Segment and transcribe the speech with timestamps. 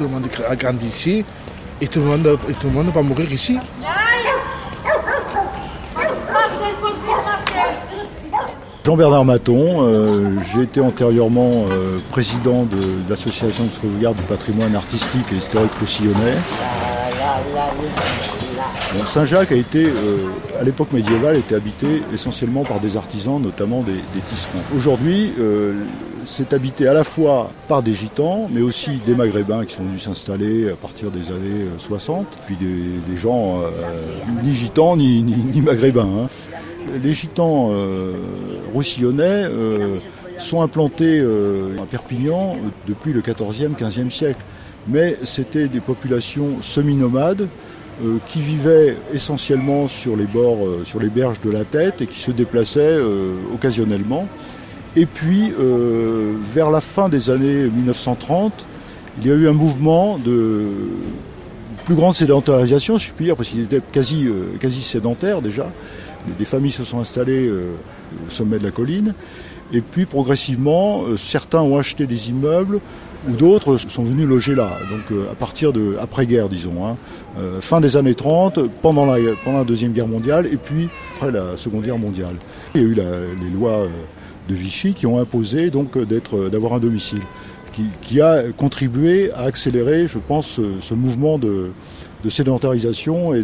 [0.00, 1.22] tout le monde a grandi ici,
[1.78, 3.58] et tout le monde, va mourir ici.
[8.82, 12.78] Jean-Bernard Maton, euh, j'ai été antérieurement euh, président de,
[13.10, 16.38] l'association de sauvegarde du patrimoine artistique et historique roussillonnais.
[19.04, 20.28] Saint-Jacques a été, euh,
[20.58, 24.64] à l'époque médiévale, était habité essentiellement par des artisans, notamment des, tisserands.
[24.74, 25.34] Aujourd'hui,
[26.26, 30.04] c'est habité à la fois par des gitans, mais aussi des maghrébins qui sont venus
[30.04, 33.60] s'installer à partir des années 60, puis des, gens
[34.42, 36.08] ni gitans ni, maghrébins.
[36.24, 36.28] Hein
[37.02, 38.14] les gitans euh,
[38.72, 39.98] roussillonnais euh,
[40.38, 42.56] sont implantés euh, à Perpignan
[42.86, 44.40] depuis le 14e, 15e siècle.
[44.88, 47.48] Mais c'était des populations semi-nomades
[48.26, 52.30] qui vivaient essentiellement sur les bords, sur les berges de la tête et qui se
[52.30, 52.96] déplaçaient
[53.52, 54.26] occasionnellement.
[54.96, 55.52] Et puis,
[56.52, 58.66] vers la fin des années 1930,
[59.20, 60.62] il y a eu un mouvement de
[61.84, 65.66] plus grande sédentarisation, je puis dire, parce qu'ils étaient quasi, quasi sédentaires déjà.
[66.38, 67.74] Des familles se sont installées euh,
[68.26, 69.14] au sommet de la colline.
[69.72, 72.80] Et puis progressivement, euh, certains ont acheté des immeubles
[73.28, 74.70] ou d'autres sont venus loger là.
[74.90, 76.96] Donc euh, à partir de après-guerre, disons, hein.
[77.60, 81.56] fin des années 30, pendant la, pendant la deuxième guerre mondiale et puis après la
[81.56, 82.36] seconde guerre mondiale.
[82.74, 83.86] Il y a eu les lois
[84.50, 87.22] de Vichy qui ont imposé donc d'être, d'avoir un domicile,
[88.02, 91.70] qui, a contribué à accélérer, je pense, ce mouvement de,
[92.24, 93.42] de sédentarisation et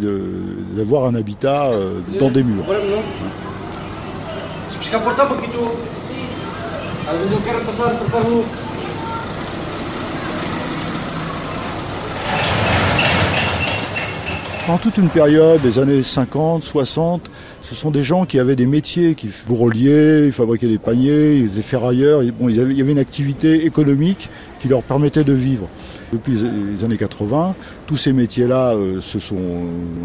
[0.75, 2.63] d'avoir un habitat euh, dans des murs.
[14.67, 18.65] Pendant toute une période des années 50, 60, ce sont des gens qui avaient des
[18.65, 22.21] métiers, qui bourreliers, fabriquaient des paniers, ils étaient ferrailleurs.
[22.37, 25.69] Bon, il y avait une activité économique qui leur permettait de vivre.
[26.11, 29.37] Depuis les années 80, tous ces métiers-là euh, se sont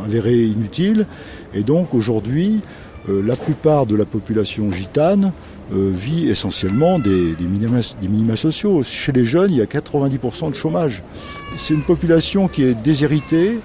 [0.04, 1.08] avérés inutiles
[1.54, 2.60] et donc aujourd'hui,
[3.08, 5.32] euh, la plupart de la population gitane
[5.72, 8.84] euh, vit essentiellement des, minima, sociaux.
[8.84, 11.02] Chez les jeunes, il y a 90% de chômage.
[11.56, 13.58] C'est une population qui est déshéritée,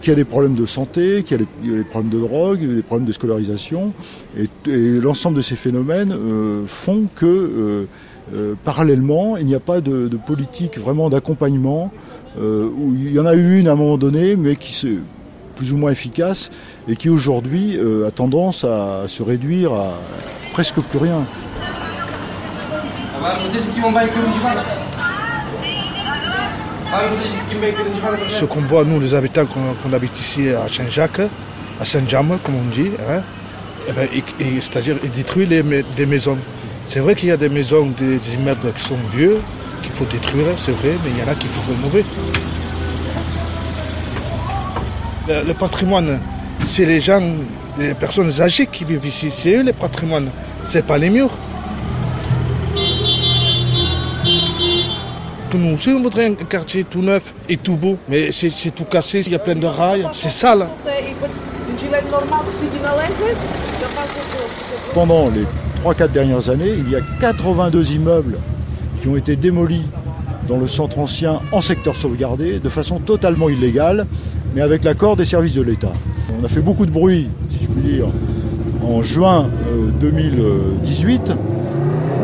[0.00, 1.46] qui a des problèmes de santé, qui a des,
[1.84, 3.92] problèmes de drogue, des problèmes de scolarisation.
[4.36, 6.14] Et, l'ensemble de ces phénomènes
[6.66, 7.86] font que
[8.34, 11.90] euh, parallèlement, il n'y a pas de, politique vraiment d'accompagnement,
[12.38, 14.98] euh, il y en a eu une à un moment donné, mais qui est
[15.56, 16.50] plus ou moins efficace,
[16.88, 19.92] et qui aujourd'hui euh, a tendance à, se réduire à
[20.52, 21.24] presque plus rien.
[28.28, 31.20] Ce qu'on voit, nous, les habitants qu'on habite ici à Saint-Jacques,
[31.80, 33.22] à Saint-James, comme on dit, hein,
[33.88, 34.08] eh ben,
[34.60, 36.38] c'est-à-dire détruire les, des maisons.
[36.86, 39.40] C'est vrai qu'il y a des maisons, des immeubles qui sont vieux,
[39.82, 42.04] qu'il faut détruire, c'est vrai, mais il y en a qu'il faut rénover.
[45.46, 46.20] Le, patrimoine,
[46.64, 47.22] c'est les gens,
[47.78, 50.30] les personnes âgées qui vivent ici, c'est eux les patrimoines,
[50.64, 51.36] c'est pas les murs.
[55.54, 59.22] Nous aussi, on voudrait un quartier tout neuf et tout beau, mais c'est tout cassé,
[59.26, 60.68] il y a plein de rails, c'est sale.
[64.94, 65.46] Pendant les
[65.84, 68.38] 3-4 dernières années, il y a 82 immeubles
[69.00, 69.86] qui ont été démolis
[70.48, 74.06] dans le centre ancien en secteur sauvegardé de façon totalement illégale,
[74.54, 75.92] mais avec l'accord des services de l'État.
[76.40, 78.06] On a fait beaucoup de bruit, si je puis dire,
[78.82, 79.50] en juin
[80.00, 81.34] 2018, euh,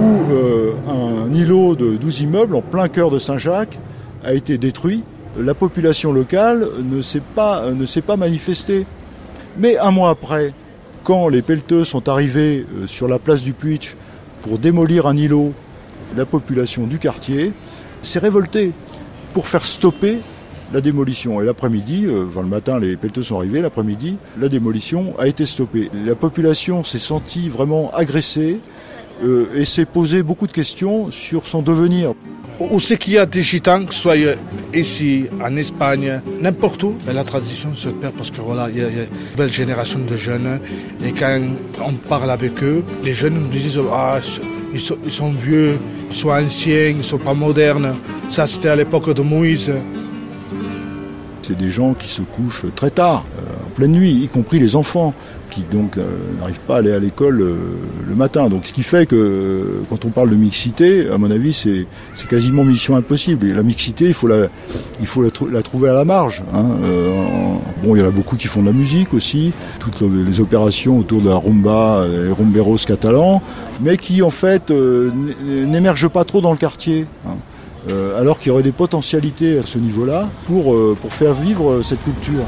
[0.00, 3.78] où euh, un îlot de 12 immeubles en plein cœur de Saint-Jacques
[4.24, 5.04] a été détruit.
[5.38, 7.64] La population locale ne s'est pas,
[8.06, 8.86] pas manifestée.
[9.58, 10.52] Mais un mois après,
[11.02, 13.96] quand les pelleteux sont arrivés euh, sur la place du Puitch
[14.42, 15.52] pour démolir un îlot,
[16.16, 17.52] la population du quartier
[18.02, 18.72] s'est révoltée
[19.32, 20.18] pour faire stopper
[20.72, 21.40] la démolition.
[21.40, 25.90] Et l'après-midi, euh, le matin, les pelleteux sont arrivés, l'après-midi, la démolition a été stoppée.
[26.04, 28.60] La population s'est sentie vraiment agressée
[29.22, 32.14] euh, et s'est posé beaucoup de questions sur son devenir.
[32.60, 34.14] Où c'est qu'il y a des gitans, soit
[34.72, 38.88] ici, en Espagne, n'importe où, la tradition se perd parce que voilà, il y, a,
[38.88, 40.60] une nouvelle génération de jeunes
[41.04, 41.40] et quand
[41.84, 44.20] on parle avec eux, les jeunes nous disent ah,
[44.72, 45.78] ils sont, ils sont vieux,
[46.10, 47.92] ils sont anciens, ils sont pas modernes.
[48.30, 49.72] Ça c'était à l'époque de Moïse.
[51.42, 53.26] C'est des gens qui se couchent très tard,
[53.74, 55.14] pleine nuit, y compris les enfants
[55.50, 56.02] qui donc euh,
[56.40, 57.54] n'arrivent pas à aller à l'école euh,
[58.06, 58.48] le matin.
[58.48, 61.86] Donc ce qui fait que quand on parle de mixité, à mon avis, c'est
[62.28, 63.46] quasiment mission impossible.
[63.46, 64.48] Et la mixité, il faut la,
[65.00, 66.42] il faut la, trouver à la marge.
[66.52, 66.64] Hein.
[67.82, 70.98] bon, il y en a beaucoup qui font de la musique aussi, toutes les opérations
[70.98, 73.40] autour de la rumba et rumberos catalans,
[73.80, 74.70] mais qui en fait
[75.44, 77.06] n'émergent pas trop dans le quartier.
[77.26, 77.36] Hein.
[78.18, 82.44] alors qu'il y aurait des potentialités à ce niveau-là pour, pour faire vivre cette culture.